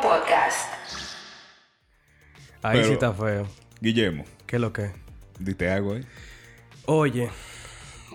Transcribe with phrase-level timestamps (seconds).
[0.00, 0.68] Podcast.
[2.62, 3.46] Ahí Pero- sí está feo.
[3.80, 4.90] Guillermo, ¿Qué es lo que?
[5.38, 6.06] diste algo ahí.
[6.86, 7.30] Oye,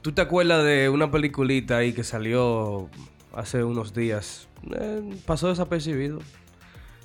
[0.01, 2.89] ¿tú te acuerdas de una peliculita ahí que salió
[3.33, 4.47] hace unos días?
[4.75, 6.19] Eh, pasó desapercibido.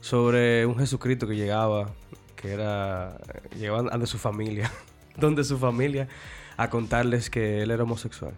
[0.01, 1.91] Sobre un Jesucristo que llegaba,
[2.37, 3.19] que era.
[3.59, 4.71] Llegaban ante su familia,
[5.17, 6.09] donde su familia,
[6.57, 8.35] a contarles que él era homosexual.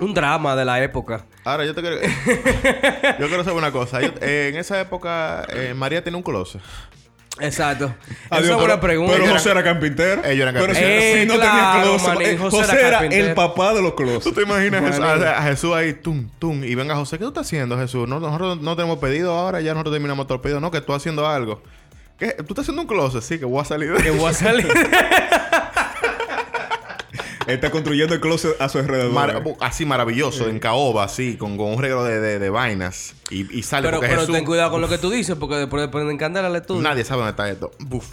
[0.00, 1.24] Un drama de la época.
[1.44, 1.96] Ahora, yo te quiero...
[3.18, 4.00] yo quiero saber una cosa.
[4.00, 6.60] Yo- eh, en esa época, eh, María tenía un closet.
[7.40, 7.84] Exacto.
[7.86, 9.12] Esa Adiós, es una buena pero- pregunta.
[9.16, 10.24] Pero José era carpintero.
[10.24, 11.20] Ellos eran Pero si- carpinteros.
[11.20, 12.38] si no Eh, claro, tenía closet.
[12.38, 14.34] José José, era el papá de los ¿Tú closets.
[14.34, 17.76] te imaginas a, a Jesús ahí, tum, tum, y venga José, ¿qué tú estás haciendo,
[17.78, 18.08] Jesús?
[18.08, 20.58] No, nosotros no tenemos pedido ahora, ya nosotros terminamos todo el pedido.
[20.60, 21.62] No, que tú haciendo algo.
[22.18, 22.32] ¿Qué?
[22.32, 23.22] ¿Tú estás haciendo un closet?
[23.22, 24.66] Sí, que voy a salir de Que voy a salir.
[27.48, 29.12] Está construyendo el closet a su alrededor.
[29.12, 33.14] Mar- así maravilloso, en caoba, así, con, con un regalo de, de- de vainas.
[33.30, 34.34] Y, y sale pero porque pero Jesús...
[34.34, 36.82] ten cuidado con lo que tú dices, porque después de poner en candela al estudio.
[36.82, 37.70] Nadie sabe dónde está esto.
[37.80, 38.04] Buf.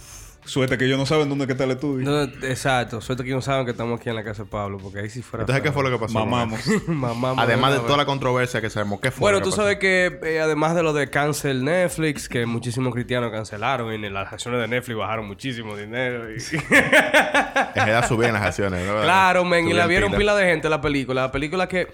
[0.46, 2.04] Suerte que ellos no saben dónde que está el estudio.
[2.08, 3.00] No, exacto.
[3.00, 5.20] Suerte que no saben que estamos aquí en la casa de Pablo, porque ahí sí
[5.22, 5.42] fuera.
[5.42, 6.14] Entonces, ¿qué fue lo que pasó?
[6.14, 6.60] Mamamos.
[6.86, 9.20] Mamá, Además de toda la controversia que sabemos, ¿qué fue?
[9.20, 9.62] Bueno, lo que tú pasó?
[9.62, 14.32] sabes que eh, además de lo de cancel Netflix, que muchísimos cristianos cancelaron y las
[14.32, 16.30] acciones de Netflix bajaron muchísimo dinero.
[16.30, 19.00] y- En realidad subían las acciones, ¿no?
[19.02, 20.18] Claro, men, y la vieron pila.
[20.18, 21.22] pila de gente la película.
[21.22, 21.88] La película que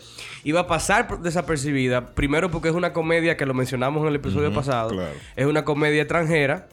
[0.44, 4.52] iba a pasar desapercibida, primero porque es una comedia que lo mencionamos en el episodio
[4.52, 4.90] pasado.
[4.90, 5.14] claro.
[5.36, 6.68] Es una comedia extranjera.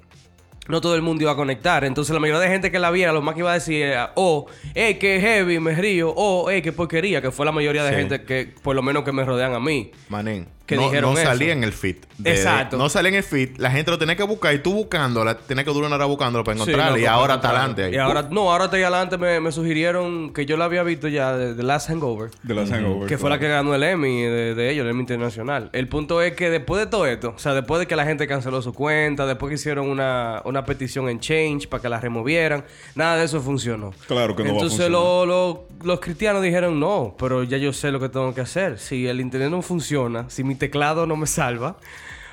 [0.70, 1.84] No todo el mundo iba a conectar.
[1.84, 4.12] Entonces la mayoría de gente que la viera, lo más que iba a decir era,
[4.16, 4.45] oh,
[4.76, 6.14] hey, qué heavy, me río.
[6.16, 7.22] Oh, hey, qué porquería.
[7.22, 7.95] Que fue la mayoría de Sí.
[7.95, 9.92] gente que, por lo menos que me rodean a mí.
[10.09, 10.48] Manín.
[10.70, 11.30] Que no, dijeron no eso.
[11.30, 11.95] salía en el feed.
[12.17, 12.78] de- Exacto.
[12.78, 13.58] no salía en el feed.
[13.58, 16.44] La gente lo tenía que buscar y tú buscándola, tenía que durar una hora buscándolo
[16.44, 17.00] para Sí, encontrarla.
[17.00, 17.89] y ahora está adelante.
[17.92, 21.08] Y ahora, no, ahora está ahí adelante me, me sugirieron que yo la había visto
[21.08, 22.30] ya de The Last Hangover.
[22.44, 23.08] De la hangover.
[23.08, 25.70] Que fue la que ganó el Emmy de, de ellos, el Emmy Internacional.
[25.73, 28.27] El punto es que después de todo esto, o sea, después de que la gente
[28.27, 32.64] canceló su cuenta, después que hicieron una, una petición en Change para que la removieran,
[32.95, 33.94] nada de eso funcionó.
[34.08, 34.92] Claro que no va a Entonces funcionar.
[34.92, 38.77] lo- lo- los cristianos dijeron, no, pero ya yo sé lo que tengo que hacer.
[38.80, 41.77] Si el internet no funciona, si mi teclado no me salva,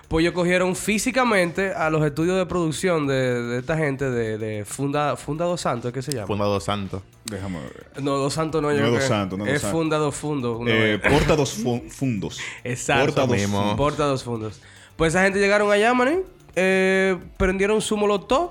[0.08, 4.64] pues ellos cogieron físicamente a los estudios de producción de, de esta gente de, de
[4.64, 6.26] Funda, Funda Dos Santos, ¿qué se llama?
[6.26, 7.02] Fundador Santo.
[7.24, 8.02] Déjame ver.
[8.04, 9.80] No, Dos Santos no, No yo es creo Dos Santos, no es Dos Es Santos.
[9.80, 10.58] Funda Dos Fundos.
[10.60, 12.38] una Eh, porta dos fu- fundos.
[12.62, 13.06] Exacto.
[13.06, 13.58] Porta dos mismo.
[13.58, 13.76] fundos.
[13.76, 14.60] Porta dos fundos.
[14.96, 16.18] Pues esa gente llegaron allá, maní.
[16.54, 18.50] Eh, prendieron su molotov.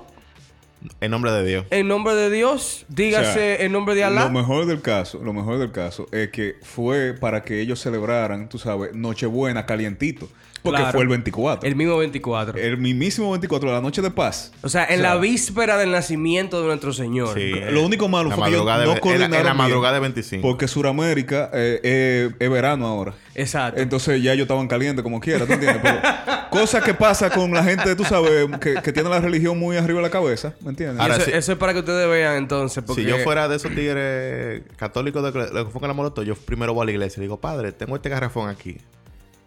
[1.00, 1.64] En nombre de Dios.
[1.70, 2.84] En nombre de Dios.
[2.88, 4.24] Dígase O sea, en nombre de Alá.
[4.24, 8.48] Lo mejor del caso, lo mejor del caso es que fue para que ellos celebraran,
[8.48, 10.28] tú sabes, Nochebuena calientito.
[10.62, 10.94] Porque Claro.
[10.94, 11.68] fue el 24.
[11.68, 12.58] El mismo 24.
[12.58, 14.52] El mismísimo 24, la noche de paz.
[14.62, 17.38] o sea, en la víspera del nacimiento de nuestro Señor.
[17.38, 17.52] Sí.
[17.70, 20.42] Lo único malo La fue que ellos no de- en la- en madrugada de 25.
[20.42, 23.14] Porque Suramérica eh, eh, es verano ahora.
[23.38, 23.80] Exacto.
[23.80, 25.80] Entonces ya ellos estaban calientes como quiera, ¿tú entiendes?
[25.82, 26.00] Pero
[26.50, 29.98] cosa que pasa con la gente, tú sabes, que, que tiene la religión muy arriba
[29.98, 31.00] de la cabeza, ¿me entiendes?
[31.00, 31.30] Ahora eso, sí.
[31.34, 32.82] eso es para que ustedes vean entonces.
[32.84, 33.02] Porque...
[33.02, 36.24] Si yo fuera de esos tigres católicos de que- lo que fue con la molotov,
[36.24, 38.78] yo primero voy a la iglesia y digo, padre, tengo este garrafón aquí.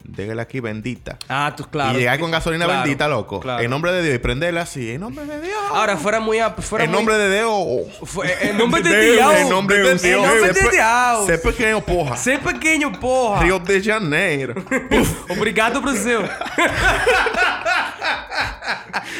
[0.03, 1.17] Déjale aquí bendita.
[1.27, 1.93] Ah, tú, claro.
[1.95, 3.39] y llegar con gasolina Claro, bendita, loco.
[3.39, 3.61] claro.
[3.63, 4.15] En nombre de Dios.
[4.15, 4.91] Y prenderla así.
[4.91, 5.57] En nombre de Dios.
[5.71, 6.39] Ahora, fuera muy...
[6.61, 7.87] Fuera en muy- nombre de Dios.
[8.05, 9.33] Fue- en nombre de Dios.
[9.35, 10.03] En nombre de Dios.
[10.03, 11.25] En nombre de Dios.
[11.27, 12.17] Sé pequeño, poja.
[12.17, 13.41] Sé pequeño, porra.
[13.41, 14.55] Río de Janeiro.
[15.29, 16.19] Obrigado, Brasil.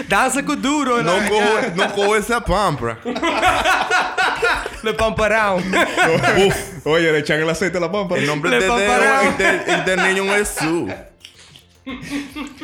[0.08, 1.30] Dança com duro, no, né?
[1.30, 2.98] cojo, no cojo esa pampra.
[4.84, 5.58] Le pamparão.
[5.58, 8.18] Uf, oye, le echan el aceite a la pampa.
[8.18, 9.34] En nombre de paparao.
[9.34, 10.92] y del, y del niño Jesús.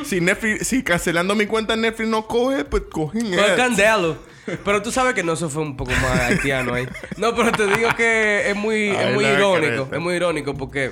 [0.04, 3.56] Si Netflix, si cancelando mi cuenta Netflix no coge, pues cogen el él.
[3.56, 4.18] candelo.
[4.64, 6.88] Pero tú sabes que no, eso fue un poco más haitiano ahí.
[7.18, 9.90] No, pero te digo que es muy, es muy irónico.
[9.92, 10.92] Es muy irónico porque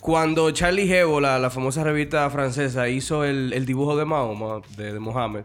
[0.00, 4.94] cuando Charlie Hebdo, la, la famosa revista francesa, hizo el, el dibujo de Mahoma, de,
[4.94, 5.44] de Mohammed,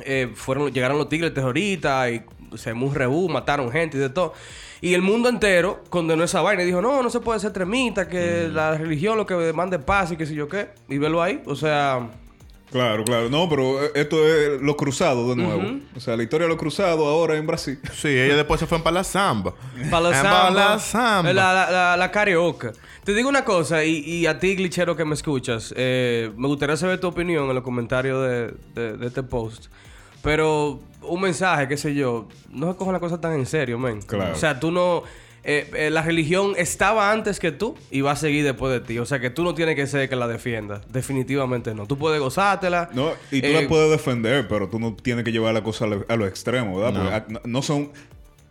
[0.00, 2.22] eh, fueron, llegaron los tigres terroristas y
[2.56, 4.32] se un rebú, mataron gente y de todo.
[4.80, 8.08] Y el mundo entero condenó esa vaina y dijo, no, no se puede ser tremita,
[8.08, 10.68] que la religión lo que demanda es paz y qué sé yo qué.
[10.88, 11.42] Y velo ahí.
[11.46, 12.08] O sea,
[12.70, 13.30] Claro, claro.
[13.30, 15.78] No, pero eh, esto es lo cruzado de nuevo.
[15.94, 17.78] O sea, la historia de lo cruzado ahora en Brasil.
[17.94, 19.54] Sí, ellos después se fueron para la samba.
[19.88, 20.50] Para la En samba.
[20.50, 21.32] la samba.
[21.32, 22.72] La, la, la, la carioca.
[23.04, 26.76] Te digo una cosa, y, y a ti, glitchero que me escuchas, eh, me gustaría
[26.76, 29.66] saber tu opinión en los comentarios de, de- de este post.
[30.26, 34.02] Pero un mensaje, qué sé yo, no se cojan la cosa tan en serio, men.
[34.02, 34.32] Claro.
[34.32, 35.04] O sea, tú no...
[35.44, 38.98] eh, eh, la religión estaba antes que tú y va a seguir después de ti.
[38.98, 40.82] O sea, que tú no tienes que ser que la defiendas.
[40.92, 41.86] Definitivamente no.
[41.86, 42.90] Tú puedes gozártela.
[42.92, 45.84] No, y tú Eh, la puedes defender, pero tú no tienes que llevar la cosa
[45.84, 47.00] a lo, a lo extremo, ¿verdad?
[47.24, 47.92] Porque ah, no son.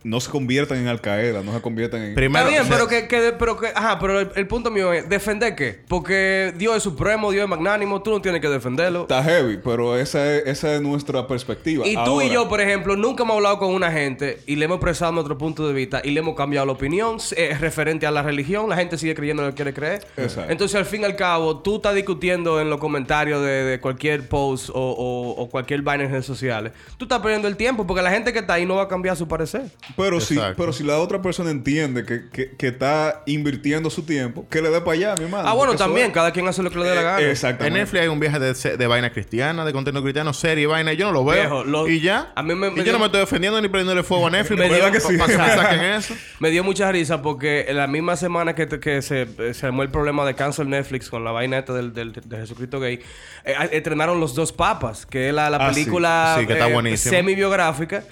[0.05, 2.15] No se conviertan en Al Qaeda, no se conviertan en.
[2.15, 5.09] Primero, Está bien, pero que, que- pero que, ajá, pero el, el punto mío es,
[5.09, 5.79] ¿defender qué?
[5.87, 9.01] Porque Dios es supremo, Dios es magnánimo, tú no tienes que defenderlo.
[9.01, 11.87] Está heavy, pero esa es, esa es nuestra perspectiva.
[11.87, 14.75] Y tú y yo, por ejemplo, nunca hemos hablado con una gente y le hemos
[14.75, 18.21] expresado nuestro punto de vista y le hemos cambiado la opinión eh, referente a la
[18.21, 18.69] religión.
[18.69, 20.05] La gente sigue creyendo lo que quiere creer.
[20.17, 20.51] Exacto.
[20.51, 24.27] Entonces, al fin y al cabo, tú estás discutiendo en los comentarios de, de cualquier
[24.29, 26.71] post o, o- o cualquier vaina en redes sociales.
[26.97, 29.15] Tú estás perdiendo el tiempo porque la gente que está ahí no va a cambiar
[29.17, 29.63] su parecer.
[29.97, 34.45] Pero si, pero si la otra persona entiende que, que, que está invirtiendo su tiempo,
[34.49, 35.47] que le dé para allá, mi hermano.
[35.47, 37.19] Ah, bueno, también, es- cada quien hace lo que le dé la Eh, gana.
[37.21, 37.79] En Exactamente.
[37.79, 40.91] Netflix hay un viaje de, de vaina cristiana, de contenido cristiano, serie, vaina.
[40.91, 41.39] y Yo no lo veo.
[41.39, 42.31] Viejo, lo- y ya.
[42.35, 44.31] a mí me- y me yo dio- no me estoy defendiendo ni prendiéndole fuego a
[44.31, 44.59] Netflix.
[44.59, 45.15] Me dio- que sí.
[45.97, 46.13] eso.
[46.39, 49.89] Me dio mucha risa porque en la misma semana que, que se, se armó el
[49.89, 52.99] problema de cancel Netflix con la vaina esta del, del- de Jesucristo gay,
[53.45, 56.97] eh, estrenaron Los Dos Papas, que es la, la Ah, película Sí, que está eh,
[56.97, 58.03] semi-biográfica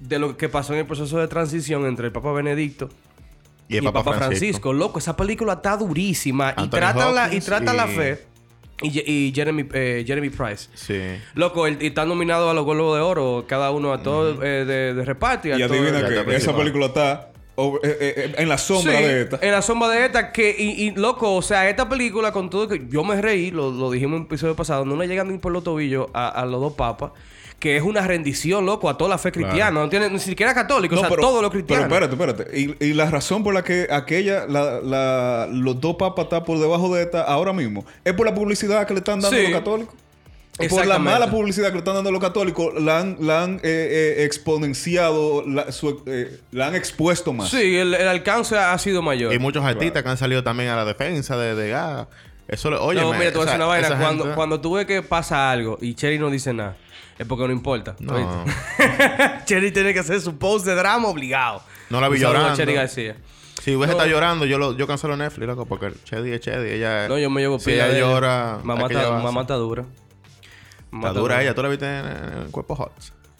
[0.00, 2.88] de lo que pasó en el proceso de transición entre el Papa Benedicto
[3.68, 4.72] Y el Papa, Francisco.
[4.72, 8.24] Loco, esa película está durísima y tratan, la, y tratan la y- fe.
[8.82, 10.68] Y, Je- y Jeremy, eh, Jeremy Price.
[10.74, 11.00] Sí.
[11.34, 14.66] Loco, él, y está nominado a los Globos de Oro, cada uno a todo eh,
[14.66, 15.48] de, de reparto.
[15.48, 16.56] Y a adivina que esa principal.
[16.56, 19.38] película está o- eh, eh, eh, en la sombra Sí, de esta.
[19.40, 20.30] En la sombra de esta.
[20.30, 23.70] Que, y, y, loco, o sea, esta película, con todo que yo me reí, lo,
[23.70, 26.44] lo dijimos en un episodio pasado, no le llegan ni por los tobillos a, a
[26.44, 27.12] los dos papas,
[27.58, 29.70] que es una rendición, loco, a toda la fe cristiana.
[29.80, 31.86] No tiene ni siquiera católico, o sea, todo lo cristiano.
[31.88, 32.60] Pero espérate, espérate.
[32.60, 36.58] Y, y la razón por la que aquella, la, la- los dos papas están por
[36.58, 39.44] debajo de esta ahora mismo, es por la publicidad que le están dando Sí.
[39.44, 39.94] los católicos.
[40.70, 43.60] Por la mala publicidad que le están dando los católicos, la han, la han eh,
[44.18, 47.50] eh, exponenciado, la, su- eh, la han expuesto más.
[47.50, 49.32] Sí, el, el alcance ha sido mayor.
[49.34, 52.08] Y muchos artistas que han salido también a la defensa de, de ah,
[52.48, 52.76] Eso le...
[52.76, 53.88] Oye, no, mira, te voy a una vaina.
[53.98, 56.76] Cuando, gente- cuando tú ves que pasa algo y Cherry no dice nada,
[57.18, 57.96] es porque no importa.
[57.98, 58.14] No.
[59.46, 61.62] tiene que hacer su post de drama obligado.
[61.90, 62.56] No la vi llorando.
[62.56, 63.16] Cherry García.
[63.62, 63.98] Si hubiese No.
[63.98, 66.70] estado llorando, yo, lo, yo cancelo Netflix, loco, porque Chedi es Chedi.
[66.70, 67.08] Ella...
[67.08, 68.60] No, yo me llevo Si ella de llora...
[68.62, 69.84] Mamá está, mamá está dura.
[70.90, 71.54] Mamá Está dura ella.
[71.54, 72.92] ¿Tú la viste en, en el cuerpo hot?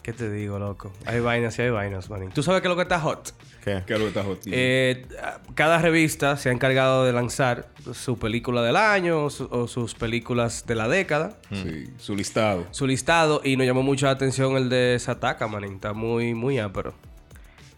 [0.07, 0.93] ¿Qué te digo, loco?
[1.05, 2.29] Hay vainas y hay vainas, manín.
[2.29, 3.33] ¿Tú sabes qué es lo que está hot?
[3.61, 3.83] ¿Qué?
[3.85, 4.39] Que es lo que está jodido.
[4.53, 5.05] Eh,
[5.53, 9.95] cada revista se ha encargado de lanzar su película del año o, su- o sus
[9.95, 12.65] películas de la década, Sí, su listado.
[12.71, 15.73] su listado, y nos llamó mucho la atención el de Sataka, manín.
[15.73, 16.93] Está muy, muy ápero.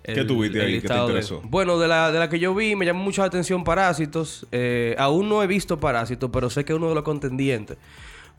[0.03, 1.41] ¿Qué tuviste ahí que te de- interesó?
[1.45, 4.45] Bueno, de la, de la que yo vi, me llamó mucho la atención Parásitos.
[4.51, 7.77] Eh, aún no he visto Parásitos, pero sé que es uno de los contendientes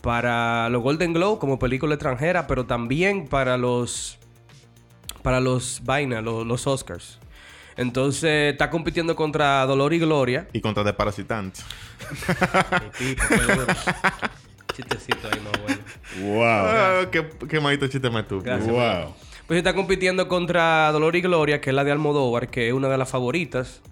[0.02, 4.19] para los Golden Globe como película extranjera, pero también para los
[5.23, 7.19] para los vaina, los, los Oscars.
[7.76, 10.49] Entonces está compitiendo contra Dolor y Gloria.
[10.52, 11.61] Y contra Desparasitante.
[14.75, 15.81] Chistecito ahí, no bueno.
[16.37, 16.43] Wow.
[16.44, 18.41] Ah, qué, qué maldito chiste más tú.
[18.41, 18.70] Gracias.
[18.70, 19.14] wow.
[19.46, 22.88] Pues está compitiendo contra Dolor y Gloria, que es la de Almodóvar, que es una
[22.88, 23.82] de las favoritas.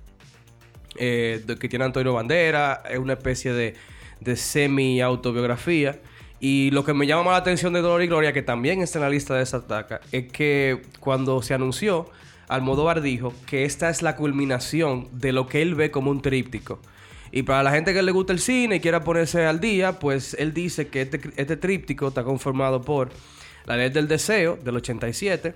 [0.96, 2.82] eh, que tiene Antonio Bandera.
[2.88, 3.74] Es una especie de,
[4.20, 6.00] de semi-autobiografía.
[6.40, 8.98] Y lo que me llama más la atención de Dolor y Gloria, que también está
[8.98, 12.10] en la lista de esa ataca, es que cuando se anunció,
[12.48, 16.80] Almodóvar dijo que esta es la culminación de lo que él ve como un tríptico.
[17.30, 20.34] Y para la gente que le gusta el cine y quiera ponerse al día, pues
[20.38, 23.10] él dice que este, este tríptico está conformado por
[23.66, 25.52] La Ley del Deseo del 87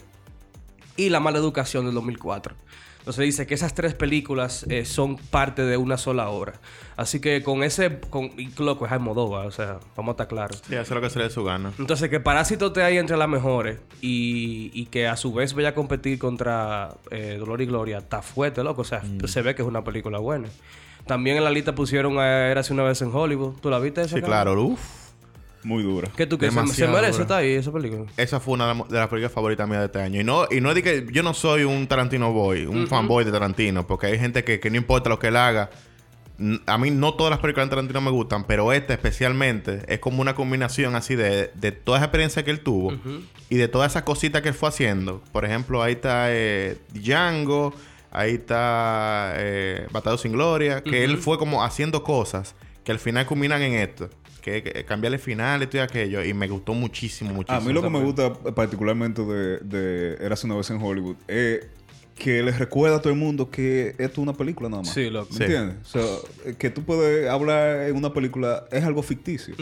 [0.97, 2.55] y La Mala Educación del 2004.
[3.03, 6.53] Entonces dice que esas tres películas eh, son parte de una sola obra.
[6.97, 7.99] Así que con ese...
[7.99, 10.63] Con, y loco, es Almodóvar, o sea, vamos a estar claros.
[10.65, 11.73] Sí, eso es lo que se le su gana.
[11.81, 15.71] Entonces, que Parásito esté ahí entre las mejores y, y que a su vez vaya
[15.71, 18.83] a competir contra eh, Dolor y Gloria, está fuerte, loco.
[18.83, 19.27] O sea, Mm.
[19.27, 20.47] se ve que es una película buena.
[21.05, 23.55] También en la lista pusieron a Érase una vez en Hollywood.
[23.61, 24.11] ¿Tú la viste esa?
[24.15, 24.27] Sí, cara?
[24.45, 24.63] claro.
[24.63, 24.81] Uf.
[25.65, 26.11] Muy dura.
[26.17, 26.53] ¿Qué tú crees?
[26.55, 27.09] ¿Se, merece dura.
[27.09, 28.05] estar ahí esa película?
[28.17, 30.21] Esa fue una de las- películas favoritas mías de este año.
[30.21, 33.25] Y no, y no es de que yo no soy un Tarantino boy, un fanboy
[33.25, 35.71] de Tarantino, porque hay gente que, que no importa lo que él haga.
[36.67, 40.21] A mí no todas las películas de Tarantino me gustan, pero esta especialmente es como
[40.21, 42.95] una combinación así de, de toda esa experiencia que él tuvo
[43.49, 45.23] y de todas esas cositas que él fue haciendo.
[45.31, 47.73] Por ejemplo, ahí está eh, Django,
[48.11, 53.27] ahí está eh, Batado sin Gloria, que él fue como haciendo cosas que al final
[53.27, 54.11] culminan en esto.
[54.43, 56.23] Que, que cambiarle final, esto y aquello.
[56.25, 57.59] Y me gustó muchísimo, muchísimo.
[57.63, 61.67] A mí lo que me gusta particularmente de, de Eras una vez en Hollywood es
[62.17, 64.93] que les recuerda a todo el mundo que esto es una película nada más.
[64.93, 65.29] Sí, loco.
[65.31, 65.43] ¿Me Sí.
[65.45, 65.77] entiendes?
[65.83, 66.03] O sea,
[66.45, 69.55] eh, que tú puedes hablar en una película es algo ficticio.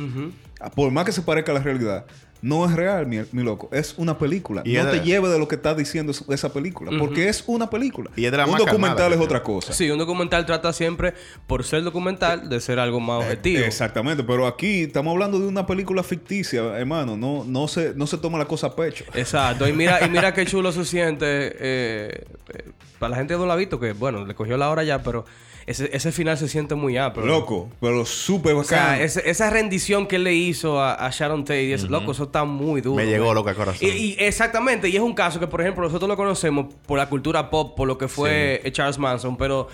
[0.60, 2.06] Ah, Por más que se parezca a la realidad,
[2.42, 3.68] no es real, mi, mi loco.
[3.72, 4.62] Es una película.
[4.64, 6.90] Y no te de- lleve de lo que está diciendo es- esa película.
[6.98, 8.10] Porque es una película.
[8.16, 9.72] Y es de la un documental calmada es otra cosa.
[9.72, 11.14] Sí, un documental trata siempre,
[11.46, 13.64] por ser documental, de ser algo más objetivo.
[13.64, 14.24] Exactamente.
[14.24, 17.16] Pero aquí estamos hablando de una película ficticia, hermano.
[17.16, 19.04] No, no, se, no se toma la cosa a pecho.
[19.14, 19.68] Exacto.
[19.68, 21.26] Y mira, y mira qué chulo se siente.
[21.26, 24.68] eh, eh, para la gente que no lo ha visto, que bueno, le cogió la
[24.68, 25.24] hora ya, pero
[25.66, 27.24] ese, ese final se siente muy apro.
[27.24, 29.00] Loco, pero súper O sea, bacán.
[29.02, 32.24] ese- esa rendición que él le hizo a, a Sharon Tate, y es, loco, eso
[32.24, 32.96] está muy duro.
[32.96, 33.34] Me llegó güey.
[33.34, 33.78] loco al corazón.
[33.86, 37.08] Y, y exactamente, y es un caso que, por ejemplo, nosotros lo conocemos por la
[37.08, 39.68] cultura pop, por lo que fue eh, Charles Manson, pero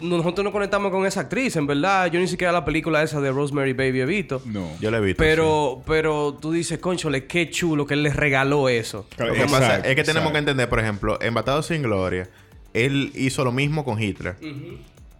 [0.00, 2.10] nosotros no conectamos con esa actriz, en verdad.
[2.10, 4.40] Yo ni siquiera la película esa de Rosemary Baby he visto.
[4.46, 4.66] No.
[4.80, 5.22] Yo lo he visto.
[5.22, 9.06] Pero, pero tú dices, conchole, qué chulo que él les regaló eso.
[9.18, 10.32] Lo que pasa es que tenemos exacto.
[10.32, 12.28] que entender, por ejemplo, en Bastardos sin Gloria,
[12.72, 14.36] él hizo lo mismo con Hitler.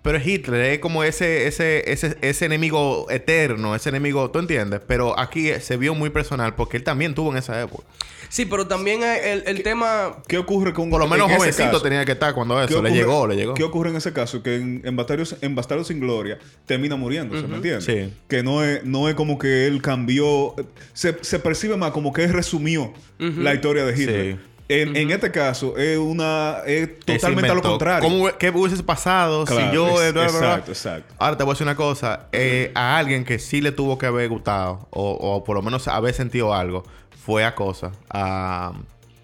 [0.02, 4.80] Pero Hitler es como ese, ese, ese, ese enemigo eterno, ese enemigo, ¿tú entiendes?
[4.86, 7.84] Pero aquí se vio muy personal porque él también tuvo en esa época.
[8.28, 10.16] Sí, pero también el, el tema...
[10.26, 11.82] ¿Qué ocurre con Por lo menos en ese jovencito caso?
[11.82, 12.82] tenía que estar cuando ¿Qué eso.
[12.82, 13.52] Le llegó, le llegó.
[13.52, 14.42] ¿Qué ocurre en ese caso?
[14.42, 17.84] Que en, en, Bastardos, en Bastardos sin Gloria termina muriéndose, ¿me entiendes?
[17.84, 18.12] Sí.
[18.28, 20.54] Que no es, no es como que él cambió.
[20.94, 24.32] Se, se percibe más como que él resumió la historia de Hitler.
[24.32, 24.40] Sí.
[24.68, 26.58] En, en este caso, es una.
[26.66, 28.08] Es totalmente a lo contrario.
[28.08, 29.88] ¿Cómo, ¿Qué hubiese pasado Claro, si yo...
[29.90, 30.48] ex- eh, bla, bla, bla?
[30.50, 31.14] exacto, exacto.
[31.18, 32.28] Ahora te voy a decir una cosa.
[32.32, 35.88] Eh, A alguien que sí le tuvo que haber gustado, o, o por lo menos
[35.88, 36.84] haber sentido algo,
[37.24, 37.92] fue a cosa.
[38.08, 38.72] A,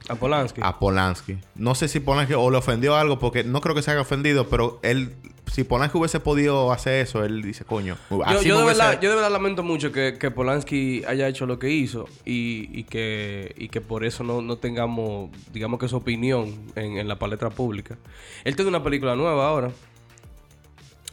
[0.08, 0.60] A Polanski.
[0.62, 1.38] a Polanski.
[1.54, 4.48] No sé si Polanski o le ofendió algo, porque no creo que se haya ofendido,
[4.48, 5.14] pero él...
[5.52, 7.96] Si Polanski hubiese podido hacer eso, él dice, coño.
[8.10, 11.02] Yo, así yo me de hubiese- verdad, yo de verdad lamento mucho que, que Polanski
[11.06, 15.30] haya hecho lo que hizo y, y que, y que por eso no, no tengamos,
[15.52, 17.96] digamos que su opinión en, en la palestra pública.
[18.44, 19.70] Él tiene una película nueva ahora.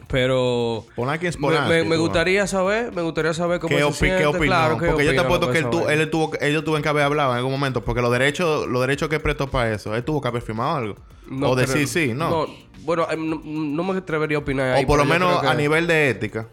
[0.07, 1.87] Pero Polanski es Polanski.
[1.87, 4.23] me- gustaría saber, me gustaría saber cómo ¿Qué, se siente.
[4.31, 4.39] qué?
[4.39, 7.03] Claro, qué porque yo te apuesto que él, tu- él tuvo, ellos tuvieron que haber
[7.03, 7.83] hablado en algún momento.
[7.83, 10.95] Porque los derechos, los derechos que prestó para eso, él tuvo que haber firmado algo.
[11.27, 12.45] No o decir sí, no.
[12.85, 14.73] Bueno, eh, no, no me atrevería a opinar.
[14.75, 16.47] ahí, o por lo menos que- a nivel de ética.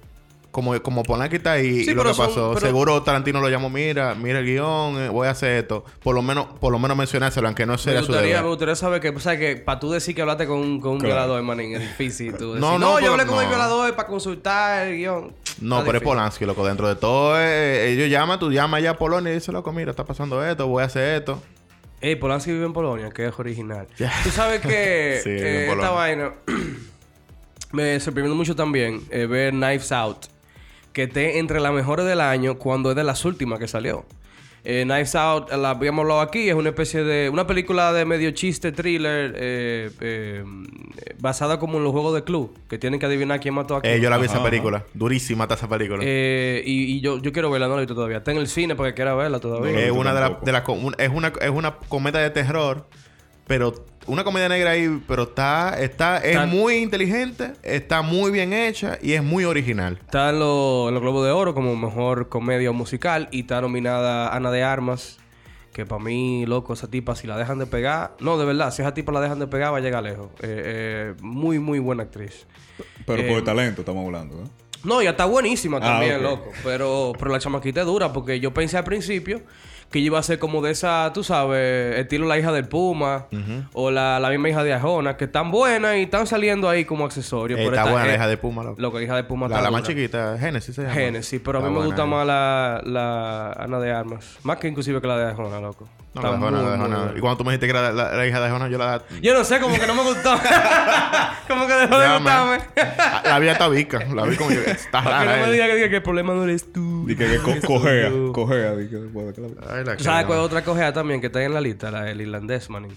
[0.51, 2.51] Como, como Polanski está ahí Sí, y lo que son- pasó.
[2.53, 5.83] pero- Seguro Tarantino lo llamó, mira, mira el guion, eh, voy a hacer esto.
[6.03, 8.51] Por lo menos, por lo menos mencionárselo, aunque no Me sea su gustaría, me deber.
[8.51, 10.99] gustaría saber que, o sea, que para tú decir que hablaste con, un- con un
[10.99, 11.15] Claro.
[11.15, 12.35] violador, manín, es difícil.
[12.37, 15.33] Tú decir, No, no, no, yo hablé con el violador para consultar el guion.
[15.63, 16.05] No, Está pero es.
[16.05, 16.67] Polanski, loco.
[16.67, 19.91] Dentro de todo, eh, ellos llaman, tú llamas ya a Polonia y dices, loco, mira,
[19.93, 21.43] está pasando esto, voy a hacer esto.
[22.03, 23.87] Ey, Polanski vive en Polonia, que es original.
[24.25, 26.33] Tú sabes que Sí, eh, esta vaina
[27.73, 30.27] me sorprendió mucho también eh, ver Knives Out,
[30.93, 34.05] que esté entre las mejores del año cuando es de las últimas que salió.
[34.65, 37.29] Eh, Knives Out, la habíamos hablado aquí, es una especie de.
[37.29, 40.45] Una película de medio chiste, thriller, eh, eh,
[41.19, 43.95] basada como en los juegos de club, que tienen que adivinar quién mató a quién.
[43.95, 44.85] Eh, yo la vi Ajá, esa película.
[44.95, 46.03] Durísima está esa película.
[46.07, 48.19] Eh, y, y yo, yo quiero verla, no la he visto todavía.
[48.19, 49.73] Está en el cine porque quiera verla todavía.
[49.73, 50.47] No, es una de las tampoco.
[50.47, 52.87] de la un- es una es una comedia de terror,
[53.47, 53.75] pero
[54.07, 58.99] una comedia negra ahí, pero está está es Está- muy inteligente, está muy bien hecha
[59.03, 59.99] y es muy original.
[60.03, 64.35] Está en, lo- en los Globos de Oro como mejor comedia musical y está nominada
[64.35, 65.19] Ana de Armas.
[65.73, 68.15] Que para mí, loco, esa tipa, si la dejan de pegar.
[68.21, 70.29] No, de verdad, si esa tipa la dejan de pegar, va a llegar lejos.
[70.43, 72.47] Eh, eh, muy, muy buena actriz.
[73.07, 74.47] Pero Eh, por el talento estamos hablando, ¿eh?
[74.85, 76.51] No, ya está buenísima Ah, también, loco.
[76.63, 79.41] Pero, pero la chamaquita es dura porque yo pensé al principio
[79.93, 83.27] que ella iba a ser como de esa, tú sabes, estilo la hija del Puma
[83.75, 87.05] o la, la misma hija de Ajona, que están buenas y están saliendo ahí como
[87.05, 87.61] accesorios.
[87.61, 88.81] Eh, pero está esta buena la hija de Puma, loco.
[88.81, 90.95] Lo que hija de Puma La, está la más chiquita, Genesis se llama.
[90.95, 92.07] Génesis, pero a mí me gusta ella.
[92.07, 94.39] más la, la Ana de Armas.
[94.43, 95.89] Más que inclusive que la de Ajona, loco.
[96.15, 96.97] No, Está la de Jona, muy, la de muy Jona.
[97.05, 97.19] buena.
[97.19, 99.03] Y cuando tú me dijiste que era la, la hija de Jona, yo la...
[99.23, 100.31] Yo no sé, como que no me gustó.
[101.49, 102.59] como que dejó de Ya, gustarme.
[102.59, 102.61] man.
[103.25, 104.05] La, vi hasta vica.
[104.15, 104.51] La vi como...
[104.51, 105.41] yo, Está Para que rara.
[105.41, 107.07] no me diga que, diga que el problema no eres tú.
[107.09, 108.77] Y que, que cojea, cojea.
[108.77, 108.89] di
[109.85, 111.27] que después de que la- Ay, la ¿Tú ¿Sabes cuál es otra cojea también que
[111.29, 111.91] está ahí en la lista?
[111.91, 112.93] La del irlandés, manín.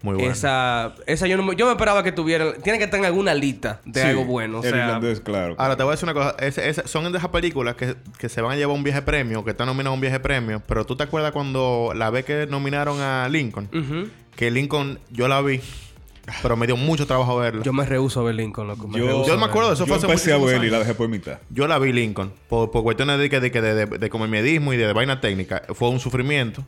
[0.00, 0.30] Muy buena.
[0.32, 2.52] Esa, esa yo, no, me- yo me esperaba que tuviera...
[2.54, 4.60] Tiene que estar en alguna lista de Sí, algo bueno.
[4.60, 5.56] O el sea, irlandés, claro.
[5.58, 6.36] Ahora, te voy a decir una cosa.
[6.86, 9.66] Son de esas películas que, que se van a llevar un viaje premio, que están
[9.66, 10.62] nominadas a un viaje premio.
[10.68, 13.68] Pero tú te acuerdas cuando la vez que nominaron a Lincoln,
[14.36, 15.60] que Lincoln yo la vi,
[16.42, 17.60] pero me dio mucho trabajo verla.
[17.62, 18.88] Yo Yo, me rehuso a ver Lincoln, loco.
[18.88, 20.70] Me Yo- yo me acuerdo de eso, Yo fue hace empecé a muchísimos ver y
[20.72, 21.38] la dejé por mitad.
[21.68, 24.76] la vi Lincoln, por, por cuestiones de, que- de, que de, de, de comediismo y
[24.76, 25.62] de, vaina técnica.
[25.74, 26.64] Fue un sufrimiento.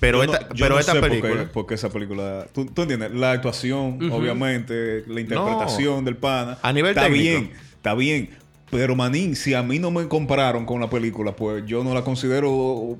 [0.00, 1.44] Pero Yo no- esta, yo pero no esta sé película.
[1.52, 2.46] Por qué esa película...
[2.52, 3.12] ¿Tú, tú entiendes?
[3.12, 6.58] La actuación, obviamente, la interpretación del pana.
[6.62, 7.22] A nivel Está técnico.
[7.22, 8.30] bien, está bien.
[8.72, 12.00] Pero, manín, si a mí no me compararon con la película, pues yo no la
[12.02, 12.50] considero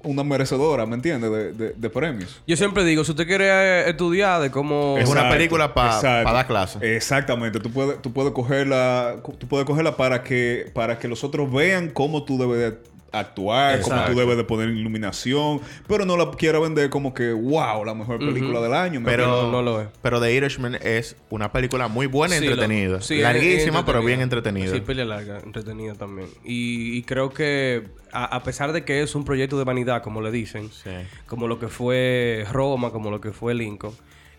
[0.05, 1.31] una merecedora, ¿me entiendes?
[1.31, 2.43] De, de- de premios.
[2.47, 4.99] Yo siempre digo, si usted quiere eh, estudiar de cómo...
[4.99, 6.25] Es una película pa- exacto.
[6.25, 6.79] pa dar clase.
[6.97, 7.59] Exactamente.
[7.59, 11.88] Tú puedes, tú puedes cogerla, tú puedes cogerla para que, para que los otros vean
[11.88, 14.12] cómo tú debes de actuar, como Exacto.
[14.14, 18.19] tú debes de poner iluminación, pero no la quiera vender como que, wow, la mejor
[18.19, 19.00] película del año.
[19.00, 19.88] ¿me Pero, no, no lo es.
[20.02, 22.88] pero The Irishman es una película muy buena y Sí, entretenida.
[22.92, 23.02] loco.
[23.02, 24.73] Sí, es- Larguísima, es pero bien entretenida.
[24.73, 26.28] Sí, peli larga, entretenida también.
[26.45, 30.21] Y, y creo que, a, a pesar de que es un proyecto de vanidad, como
[30.23, 30.90] le dicen, Sí.
[31.26, 33.92] como lo que fue Roma, como lo que fue Lincoln,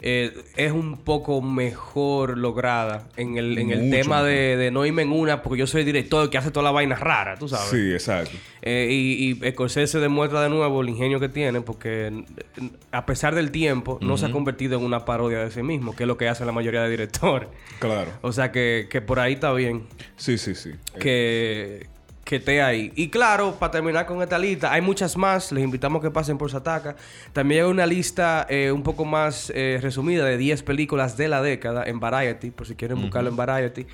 [0.05, 5.03] eh, es un poco mejor lograda en el, en el tema de, de no irme
[5.03, 7.69] en una, porque yo soy el director que hace toda la vaina rara, tú sabes.
[7.69, 8.37] Sí, exacto.
[8.61, 13.33] Eh, y, y Scorsese demuestra de nuevo el ingenio que tiene porque eh, a pesar
[13.33, 16.17] del tiempo no se ha convertido en una parodia de sí mismo, que es lo
[16.17, 17.47] que hacen la mayoría de directores.
[17.79, 18.11] Claro.
[18.21, 19.83] O sea que, que por ahí está bien
[20.17, 20.71] Sí, sí, sí.
[20.99, 21.87] que,
[22.23, 22.91] que esté ahí.
[22.95, 25.51] Y claro, para terminar con esta lista, hay muchas más.
[25.51, 26.95] Les invitamos a que pasen por Sataka.
[27.33, 31.41] También hay una lista eh, un poco más eh, resumida de 10 películas de la
[31.41, 33.85] década en Variety, por si quieren buscarlo en Variety.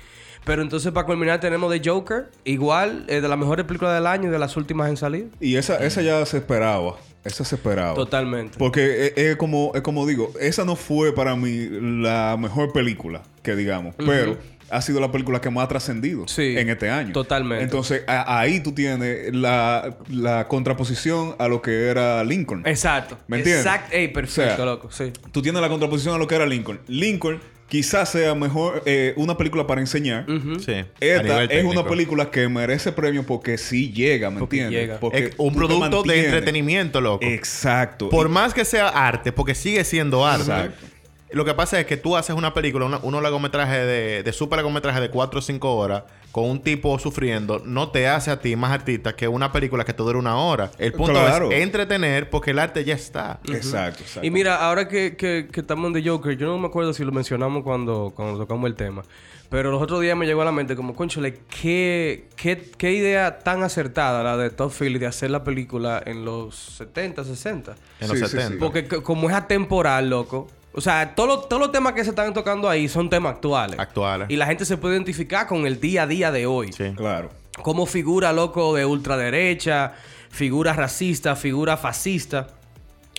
[0.44, 4.28] Pero entonces para culminar tenemos The Joker, igual eh, de las mejores películas del año
[4.28, 5.28] y de las últimas en salir.
[5.40, 6.96] Y esa, esa ya se esperaba.
[7.24, 7.94] Esa se esperaba.
[7.94, 8.56] Totalmente.
[8.58, 13.22] Porque es, es como, es como digo, esa no fue para mí la mejor película,
[13.42, 14.38] que digamos, pero
[14.70, 17.12] ha sido la película que más ha trascendido Sí, en este año.
[17.12, 17.64] totalmente.
[17.64, 22.62] Entonces, a- ahí tú tienes la, la contraposición a lo que era Lincoln.
[22.66, 23.18] Exacto.
[23.26, 23.64] ¿Me entiendes?
[23.66, 23.96] Exacto.
[23.96, 24.90] Ey, perfecto, O sea, loco.
[24.90, 25.12] Sí.
[25.32, 26.80] Tú tienes la contraposición a lo que era Lincoln.
[26.88, 30.26] Lincoln quizás sea mejor eh, una película para enseñar.
[30.64, 30.72] Sí.
[30.72, 31.70] a Esta nivel es técnico.
[31.80, 34.80] una película que merece premio porque sí llega, ¿me Porque entiendes?
[34.88, 34.98] llega.
[35.00, 37.24] Porque Es un producto de entretenimiento, loco.
[37.24, 38.08] Exacto.
[38.08, 40.42] Por Y- más que sea arte, porque sigue siendo arte.
[40.42, 40.86] Exacto.
[41.32, 44.56] Lo que pasa es que tú haces una película, una- un largometraje de, de super
[44.58, 48.54] largometraje de 4 o 5 horas, con un tipo sufriendo, no te hace a ti
[48.56, 50.70] más artista que una película que te dura una hora.
[50.78, 51.50] El punto Claro.
[51.50, 53.40] es entretener porque el arte ya está.
[53.48, 54.26] Exacto, exacto.
[54.26, 57.04] Y mira, ahora que, que, que estamos en The Joker, yo no me acuerdo si
[57.04, 59.02] lo mencionamos cuando, cuando tocamos el tema.
[59.48, 63.40] Pero los otros días me llegó a la mente como, conchole, ¿qué, qué, qué idea
[63.40, 67.74] tan acertada la de Todd Phillips de hacer la película en los 70, 60.
[68.00, 68.48] En los Sí, sí, 70.
[68.52, 68.56] sí.
[68.60, 70.48] Porque como es atemporal, loco.
[70.72, 73.78] O sea, todos los, todos los temas que se están tocando ahí son temas actuales.
[73.78, 74.28] Actuales.
[74.30, 76.72] Y la gente se puede identificar con el día a día de hoy.
[76.72, 76.92] Sí.
[76.96, 77.30] Claro.
[77.62, 79.92] Como figura, loco, de ultraderecha,
[80.30, 82.48] figura racista, figura fascista,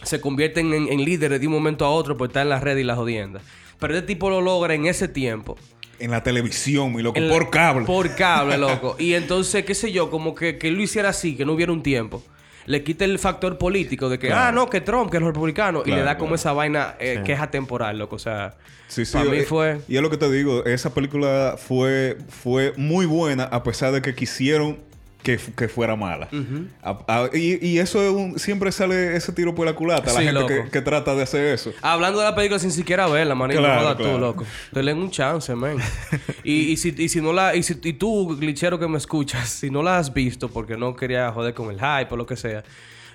[0.03, 2.81] se convierten en, en líderes de un momento a otro por estar en las redes
[2.81, 3.43] y las jodiendas.
[3.79, 5.57] Pero este tipo lo logra en ese tiempo.
[5.99, 7.85] En la televisión, mi loco, En la- por cable.
[7.85, 8.95] Por cable, loco.
[8.97, 11.71] y entonces, qué sé yo, como que, que él lo hiciera así, que no hubiera
[11.71, 12.23] un tiempo.
[12.65, 14.41] Le quita el factor político de que, Claro.
[14.47, 15.79] ah, no, que Trump, que es republicano.
[15.85, 16.35] y le Claro, da como claro.
[16.35, 18.15] esa vaina eh, que es atemporal, loco.
[18.15, 18.55] O sea,
[18.87, 19.13] Sí, sí.
[19.13, 19.79] para mí eh, fue...
[19.87, 24.01] Y es lo que te digo, esa película fue, fue muy buena a pesar de
[24.01, 24.77] que quisieron
[25.23, 26.27] que, que fuera mala.
[26.81, 30.19] A- a- y, y eso es un- siempre sale ese tiro por la culata, la
[30.19, 31.71] Sí, gente que, trata de hacer eso.
[31.81, 33.59] Hablando de la película sin siquiera verla, manito.
[33.59, 34.13] Claro, no claro.
[34.13, 34.45] tú, loco.
[34.71, 35.77] Denle un chance, man.
[36.43, 37.55] y, y, si, y si no la...
[37.55, 40.95] Y, si, y tú, glitchero que me escuchas, si no la has visto porque no
[40.95, 42.63] quería joder con el hype o lo que sea...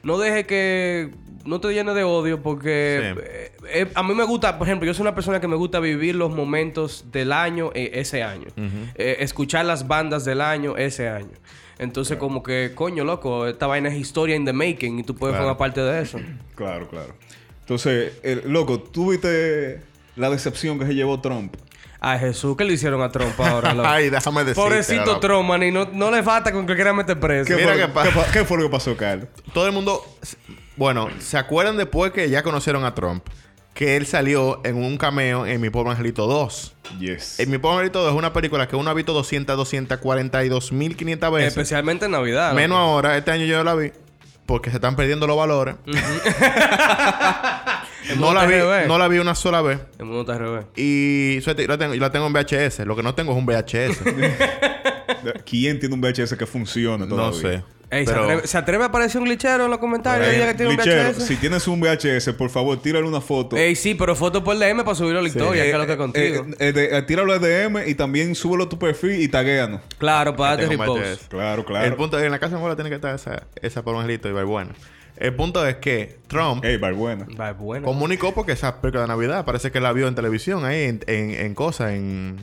[0.03, 1.11] No deje que...
[1.45, 3.12] No te llene de odio porque...
[3.16, 3.21] Sí.
[3.25, 4.57] eh, eh, a mí me gusta...
[4.59, 7.90] Por ejemplo, yo soy una persona que me gusta vivir los momentos del año eh,
[7.95, 8.47] ese año.
[8.95, 11.33] Escuchar las bandas del año ese año.
[11.79, 12.73] Entonces, como que...
[12.75, 13.47] Coño, loco.
[13.47, 14.99] Esta vaina es historia in the making.
[14.99, 15.45] Y tú puedes Claro.
[15.49, 16.19] formar parte de eso.
[16.57, 17.15] Claro, claro.
[17.61, 19.83] Entonces, el- loco, ¿tú viste
[20.17, 21.55] la decepción que se llevó Trump?
[22.01, 22.57] Ay, Jesús.
[22.57, 23.89] ¿Qué le hicieron a Trump ahora, loco?
[23.93, 24.61] Ay, déjame decirte.
[24.62, 25.21] Pobrecito loco.
[25.21, 27.49] Trump, man, y no, no le falta con que quiera meter preso.
[27.49, 29.29] ¿Qué, Mira fue, qué qué pa- pa- qué fue lo que pasó, Carlos?
[29.53, 30.03] Todo el mundo...
[30.77, 33.27] Bueno, ¿se acuerdan después que ya conocieron a Trump?
[33.75, 36.76] Que él salió en un cameo en Mi Pobre Angelito 2.
[36.99, 37.40] Yes.
[37.40, 41.49] En Mi 2 es una película que uno ha visto 200, 242.500 veces.
[41.49, 42.53] Especialmente en Navidad.
[42.55, 43.92] Menos ahora, este año yo la vi.
[44.46, 45.77] Porque se están perdiendo los valores.
[48.18, 48.55] No, la vi,
[48.87, 49.81] no la vi una sola vez.
[49.99, 50.66] El mundo está al revés.
[50.77, 52.81] Y suerte, yo la tengo, yo la tengo en VHS.
[52.87, 53.99] Lo que no tengo es un VHS.
[55.44, 57.31] ¿Quién tiene un VHS que funcione todavía?
[57.31, 57.64] no sé.
[57.88, 60.29] Ey, ¿se, atreve, se atreve a aparecer un glitchero en los comentarios?
[60.29, 61.22] Eh, Diga que tiene un Lichero, VHS.
[61.27, 63.57] si tienes un VHS, por favor, tírale una foto.
[63.57, 65.92] Ey, sí, pero foto por DM para subirlo a la historia, que es lo que
[65.92, 66.46] es contigo.
[66.51, 69.83] Eh, eh, de- eh, tíralo a DM y también súbelo a tu perfil y taguéanos.
[69.99, 71.29] claro, para darte repost.
[71.29, 71.87] Claro, claro.
[71.87, 73.94] El punto es que en la casa de abuela tiene que estar esa, esa por
[73.94, 74.72] un y va bueno.
[75.16, 77.27] El punto es que Trump Ey, buena.
[77.40, 77.87] Va, bueno.
[77.87, 81.31] comunicó porque esa película de Navidad parece que la vio en televisión ahí, en, en,
[81.31, 82.37] en cosas, en,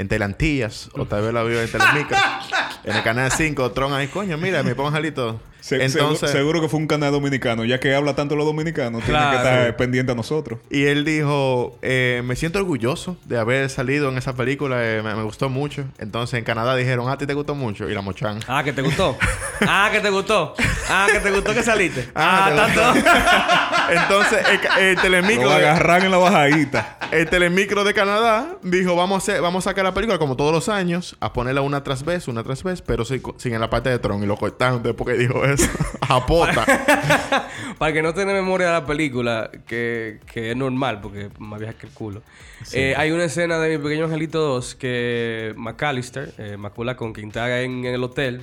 [0.00, 2.16] en Telantillas, o tal vez la vio en Telemicro.
[2.84, 5.38] en el canal 5, Trump ahí, coño, mira, mi pongo angelito.
[5.60, 9.02] Se- Entonces- seguro, seguro que fue un canal dominicano, ya que habla tanto los dominicanos,
[9.04, 9.30] tiene Claro.
[9.30, 10.58] que estar pendiente a nosotros.
[10.70, 15.14] Y él dijo, eh, me siento orgulloso de haber salido en esa película, eh, me,
[15.14, 15.84] me gustó mucho.
[15.98, 17.88] Entonces en Canadá dijeron, "Ah, a ti te gustó mucho.
[17.88, 18.40] Y la mochan.
[18.48, 19.16] Ah, que te gustó.
[19.62, 20.54] Ah, que te gustó.
[20.88, 22.08] Ah, que te gustó que saliste.
[22.14, 23.00] Ah, Ah, tanto.
[23.90, 24.38] Entonces
[24.78, 25.44] el, telemicro...
[25.44, 26.98] Lo agarran en la bajadita.
[27.10, 30.52] El telemicro de Canadá dijo, vamos a, hacer, vamos a sacar la película como todos
[30.52, 33.68] los años, a ponerla una tras vez, una tras vez, pero sin, sin en la
[33.70, 34.22] parte de Tron.
[34.22, 35.68] Y lo cortaron después que dijo eso.
[36.00, 36.64] a pota.
[37.78, 41.58] Para que no tiene memoria de la película, que, que es normal, porque es más
[41.60, 42.22] vieja que el culo.
[42.72, 47.60] Eh, hay una escena de Mi Pequeño Angelito 2 que McAllister, eh, Macula con está
[47.62, 48.42] en, en el hotel.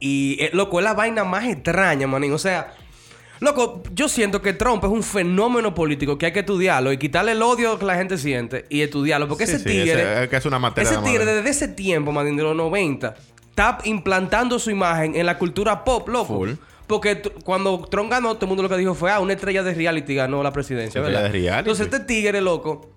[0.00, 2.32] Y, eh, loco, es la vaina más extraña, manín.
[2.32, 2.72] O sea,
[3.40, 7.32] loco, yo siento que Trump es un fenómeno político que hay que estudiarlo y quitarle
[7.32, 9.26] el odio que la gente siente y estudiarlo.
[9.26, 10.02] Porque Sí, ese sí, tigre...
[10.02, 12.54] ese- es que es una materia Ese de tigre desde ese tiempo, manín, de los
[12.54, 13.16] 90,
[13.58, 16.36] está implantando su imagen en la cultura pop, loco.
[16.38, 16.52] Full.
[16.86, 19.74] Porque cuando Trump ganó, todo el mundo lo que dijo fue, ah, una estrella de
[19.74, 21.24] reality ganó la presidencia, ¿verdad?
[21.24, 21.58] de reality.
[21.58, 22.92] Entonces este tigre, loco,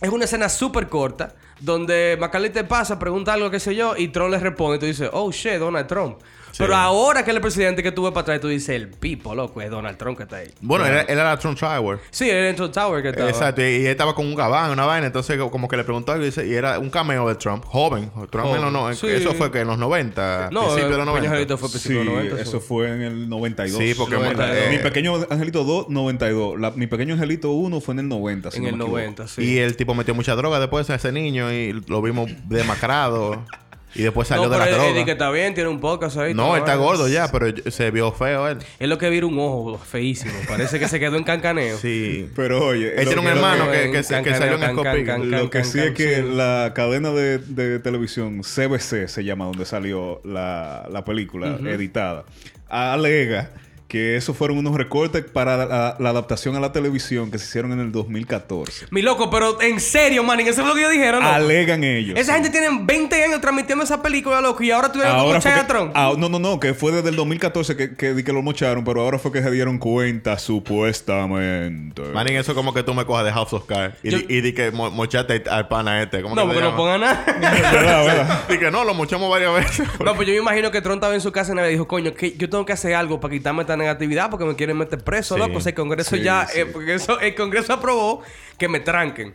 [0.00, 4.08] es una escena súper corta donde Macaulay te pasa, pregunta algo, qué sé yo, y
[4.08, 6.18] Trump le responde y tú dices, oh, shit, Donald Trump.
[6.58, 9.70] Pero ahora que el presidente que tuve para atrás, tú dices, el pipo, loco, es
[9.70, 10.48] Donald Trump que está ahí.
[10.60, 11.98] Bueno, él, él era Trump Tower.
[12.10, 13.28] Sí, él en Trump Tower que estaba.
[13.30, 16.12] Exacto, y, y él estaba con un gabán, una vaina, entonces como que le preguntó
[16.12, 18.10] algo y, dice- y era un cameo de Trump, joven.
[18.30, 19.06] Trump en los no- Sí.
[19.08, 21.28] Eso fue que en los 90, No, principios de los el Pequeño 90.
[21.30, 22.40] Angelito fue Sí, principio de los 90.
[22.42, 23.78] eso fue en el 92.
[23.78, 24.56] Sí, porque 92.
[24.56, 26.60] eh, Mi pequeño angelito 2, 92.
[26.60, 28.50] La- mi pequeño angelito 1 fue en el 90.
[28.50, 28.98] si En no el me equivoco.
[29.00, 29.42] 90, sí.
[29.42, 33.44] Y el tipo metió mucha droga después a ese niño y lo vimos demacrado.
[33.94, 35.04] y después salió no, de la él- droga.
[35.04, 36.32] que está bien, tiene un podcast ahí.
[36.34, 38.58] No, él está gordo ya, pero se vio feo él.
[38.78, 40.32] Es lo que vira un ojo feísimo.
[40.48, 41.76] Parece que se quedó en cancaneo.
[41.78, 42.28] Sí.
[42.36, 44.60] Pero oye, Él tiene un que- hermano que, que- que, se- que can- salió en
[44.82, 46.22] can- can- Lo que sí es que sí.
[46.22, 52.24] la cadena de, de televisión CBC se llama donde salió la, la película editada
[52.68, 53.50] alega
[53.90, 57.72] que esos fueron unos recortes para la, la adaptación a la televisión que se hicieron
[57.72, 58.86] en el 2014.
[58.90, 61.22] Mi loco, pero en serio, man, eso es lo que ellos dijeron.
[61.24, 61.34] loco?
[61.34, 62.16] Alegan ellos.
[62.18, 65.90] Esa gente tiene 20 años transmitiendo esa película, loco, y ahora tuvieron como que- Tron.
[65.94, 68.84] ah, no, no, no, que fue desde el 2014 que, que, di que lo mocharon,
[68.84, 72.02] pero ahora fue que se dieron cuenta, supuestamente.
[72.14, 74.40] Manín, eso como que tú me cojas de House of Cards y, Yo- di, y
[74.40, 76.22] di que mo- mochaste al pana este.
[76.22, 77.24] ¿Cómo no, porque se no pongan nada.
[77.40, 78.48] ¿Verdad, verdad?
[78.48, 79.88] Di que no, lo mochamos varias veces.
[80.04, 82.14] no, pues yo me imagino que Tron estaba en su casa y le dijo, coño,
[82.14, 85.34] que yo tengo que hacer algo para quitarme esta negatividad porque me quieren meter preso,
[85.34, 85.40] Sí.
[85.40, 85.58] loco.
[85.58, 86.60] O sea, el Congreso Sí, ya, sí.
[86.60, 88.22] eh, porque eso, el Congreso aprobó
[88.58, 89.34] que me tranquen.